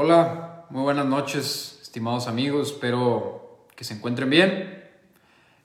[0.00, 4.88] Hola, muy buenas noches, estimados amigos, espero que se encuentren bien.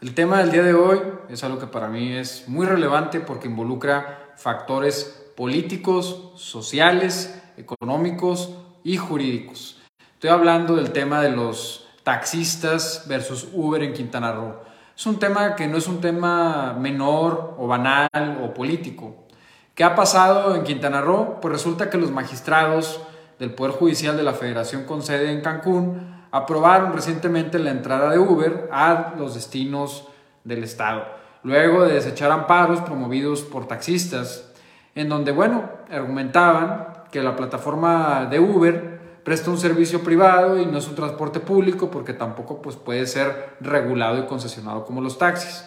[0.00, 3.48] El tema del día de hoy es algo que para mí es muy relevante porque
[3.48, 9.82] involucra factores políticos, sociales, económicos y jurídicos.
[10.14, 14.54] Estoy hablando del tema de los taxistas versus Uber en Quintana Roo.
[14.96, 18.08] Es un tema que no es un tema menor o banal
[18.42, 19.26] o político.
[19.74, 21.38] ¿Qué ha pasado en Quintana Roo?
[21.42, 22.98] Pues resulta que los magistrados
[23.42, 28.18] del Poder Judicial de la Federación con sede en Cancún aprobaron recientemente la entrada de
[28.20, 30.06] Uber a los destinos
[30.44, 31.02] del Estado,
[31.42, 34.52] luego de desechar amparos promovidos por taxistas,
[34.94, 40.78] en donde, bueno, argumentaban que la plataforma de Uber presta un servicio privado y no
[40.78, 45.64] es un transporte público porque tampoco pues, puede ser regulado y concesionado como los taxis.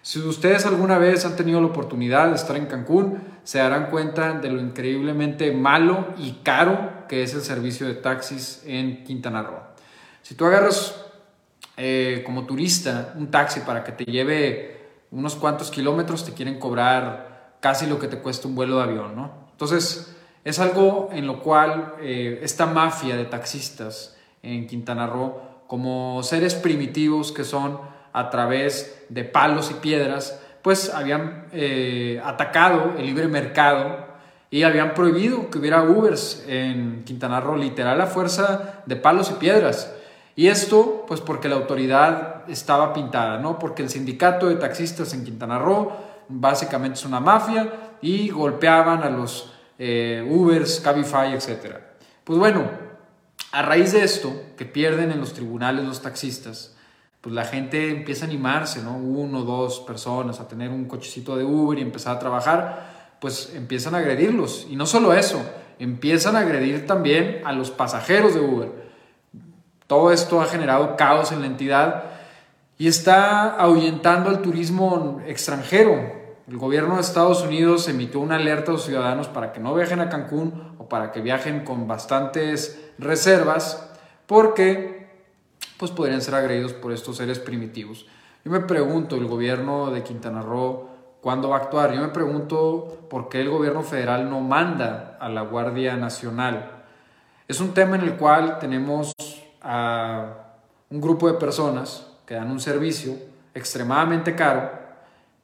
[0.00, 4.32] Si ustedes alguna vez han tenido la oportunidad de estar en Cancún, se darán cuenta
[4.32, 9.60] de lo increíblemente malo y caro que es el servicio de taxis en Quintana Roo.
[10.22, 10.94] Si tú agarras
[11.76, 14.78] eh, como turista un taxi para que te lleve
[15.10, 19.16] unos cuantos kilómetros, te quieren cobrar casi lo que te cuesta un vuelo de avión,
[19.16, 19.48] ¿no?
[19.52, 26.22] Entonces, es algo en lo cual eh, esta mafia de taxistas en Quintana Roo, como
[26.22, 27.80] seres primitivos que son,
[28.12, 34.07] a través de palos y piedras, pues habían eh, atacado el libre mercado
[34.50, 39.34] y habían prohibido que hubiera Ubers en Quintana Roo, literal a fuerza de palos y
[39.34, 39.92] piedras.
[40.36, 43.58] Y esto, pues porque la autoridad estaba pintada, ¿no?
[43.58, 45.92] Porque el sindicato de taxistas en Quintana Roo
[46.28, 51.76] básicamente es una mafia y golpeaban a los eh, Ubers, Cabify, etc.
[52.24, 52.70] Pues bueno,
[53.52, 56.76] a raíz de esto, que pierden en los tribunales los taxistas,
[57.20, 58.96] pues la gente empieza a animarse, ¿no?
[58.96, 63.94] Uno, dos personas a tener un cochecito de Uber y empezar a trabajar, pues empiezan
[63.94, 64.66] a agredirlos.
[64.70, 65.42] Y no solo eso,
[65.78, 68.88] empiezan a agredir también a los pasajeros de Uber.
[69.86, 72.04] Todo esto ha generado caos en la entidad
[72.76, 76.18] y está ahuyentando al turismo extranjero.
[76.46, 80.00] El gobierno de Estados Unidos emitió una alerta a los ciudadanos para que no viajen
[80.00, 83.90] a Cancún o para que viajen con bastantes reservas
[84.26, 85.08] porque
[85.78, 88.06] pues podrían ser agredidos por estos seres primitivos.
[88.44, 90.87] Yo me pregunto, el gobierno de Quintana Roo,
[91.20, 91.94] ¿cuándo va a actuar?
[91.94, 96.70] Yo me pregunto por qué el gobierno federal no manda a la Guardia Nacional.
[97.46, 99.12] Es un tema en el cual tenemos
[99.62, 100.26] a
[100.90, 103.14] un grupo de personas que dan un servicio
[103.54, 104.70] extremadamente caro,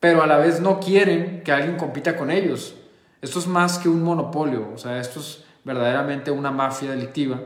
[0.00, 2.76] pero a la vez no quieren que alguien compita con ellos.
[3.22, 7.40] Esto es más que un monopolio, o sea, esto es verdaderamente una mafia delictiva.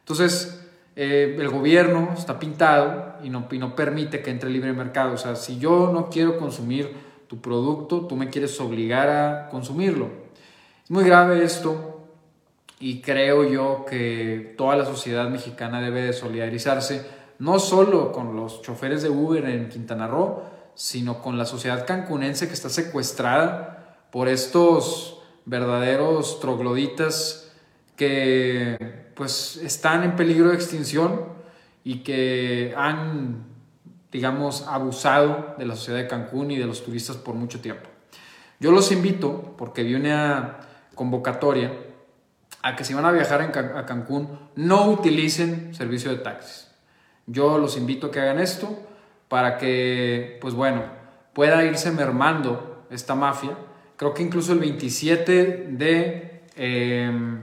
[0.00, 0.60] Entonces,
[0.96, 5.14] eh, el gobierno está pintado y no, permite que entre libre mercado.
[5.14, 6.94] O sea, si yo no quiero consumir
[7.26, 10.08] tu producto, tú me quieres obligar a consumirlo.
[10.84, 12.02] Es muy grave esto
[12.80, 17.06] y creo yo que toda la sociedad mexicana debe de solidarizarse,
[17.38, 20.42] no solo con los choferes de Uber en Quintana Roo,
[20.74, 27.52] sino con la sociedad cancunense que está secuestrada por estos verdaderos trogloditas
[27.96, 28.76] que
[29.14, 31.20] pues están en peligro de extinción
[31.84, 33.44] y que han,
[34.14, 37.90] digamos, abusado de la sociedad de Cancún y de los turistas por mucho tiempo.
[38.60, 40.60] Yo los invito, porque vi una
[40.94, 41.72] convocatoria,
[42.62, 46.70] a que si van a viajar a Cancún no utilicen servicio de taxis.
[47.26, 48.78] Yo los invito a que hagan esto
[49.26, 50.84] para que, pues bueno,
[51.32, 53.58] pueda irse mermando esta mafia.
[53.96, 56.44] Creo que incluso el 27 de...
[56.54, 57.40] Em,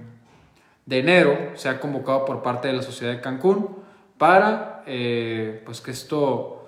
[0.85, 3.77] de enero se ha convocado por parte de la sociedad de Cancún
[4.17, 6.60] para eh, pues que esto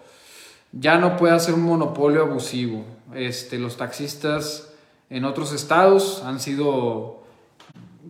[0.73, 2.83] ya no pueda ser un monopolio abusivo.
[3.13, 4.73] Este, los taxistas
[5.09, 7.23] en otros estados han sido,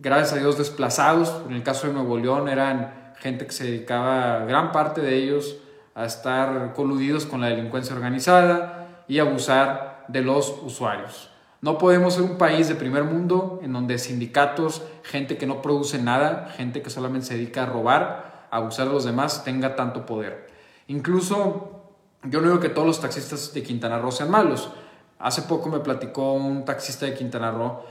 [0.00, 1.42] gracias a Dios, desplazados.
[1.46, 5.56] En el caso de Nuevo León eran gente que se dedicaba, gran parte de ellos,
[5.94, 11.30] a estar coludidos con la delincuencia organizada y abusar de los usuarios.
[11.60, 15.98] No podemos ser un país de primer mundo en donde sindicatos, gente que no produce
[15.98, 20.04] nada, gente que solamente se dedica a robar, a abusar de los demás, tenga tanto
[20.04, 20.48] poder.
[20.88, 21.83] Incluso
[22.24, 24.70] yo no digo que todos los taxistas de Quintana Roo sean malos.
[25.18, 27.84] Hace poco me platicó un taxista de Quintana Roo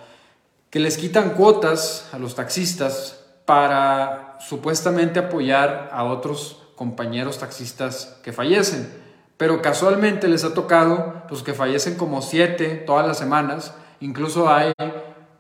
[0.69, 8.33] que les quitan cuotas a los taxistas para supuestamente apoyar a otros compañeros taxistas que
[8.33, 9.03] fallecen
[9.37, 13.73] pero casualmente les ha tocado pues, que fallecen como siete todas las semanas.
[13.99, 14.71] Incluso hay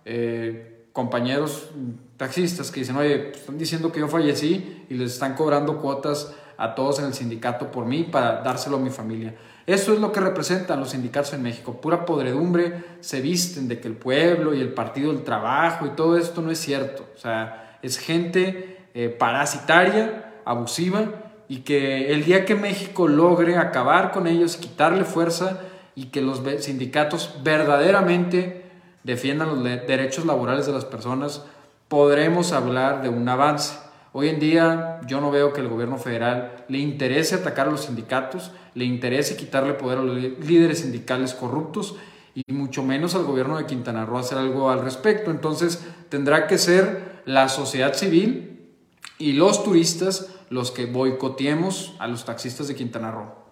[0.05, 1.69] eh, compañeros
[2.17, 6.33] taxistas que dicen, oye, pues, están diciendo que yo fallecí y les están cobrando cuotas
[6.63, 9.35] a todos en el sindicato por mí para dárselo a mi familia.
[9.65, 13.87] Eso es lo que representan los sindicatos en México, pura podredumbre, se visten de que
[13.87, 17.05] el pueblo y el partido del trabajo y todo esto no es cierto.
[17.15, 21.05] O sea, es gente eh, parasitaria, abusiva,
[21.47, 25.59] y que el día que México logre acabar con ellos, quitarle fuerza
[25.95, 28.63] y que los sindicatos verdaderamente
[29.03, 31.45] defiendan los derechos laborales de las personas,
[31.87, 33.77] podremos hablar de un avance.
[34.15, 37.85] Hoy en día yo no veo que el gobierno federal le interese atacar a los
[37.85, 41.95] sindicatos, le interese quitarle poder a los líderes sindicales corruptos
[42.35, 45.31] y mucho menos al gobierno de Quintana Roo hacer algo al respecto.
[45.31, 48.69] Entonces tendrá que ser la sociedad civil
[49.17, 53.42] y los turistas los que boicoteemos a los taxistas de Quintana Roo.